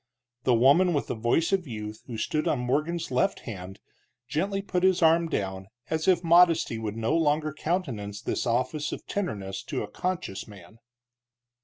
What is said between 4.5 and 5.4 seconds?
put his arm